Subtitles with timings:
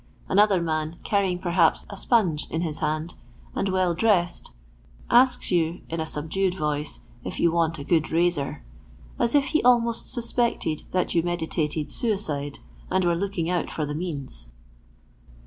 [0.27, 3.13] Another man, carrying perhaps a sponge in his hand,
[3.53, 4.49] and well dressed,
[5.11, 8.63] asks yon, in a subdued voice, if you want a good razor,
[9.19, 12.57] as if he almost suspected that you meditated suicide,
[12.89, 14.47] and were looking out for the means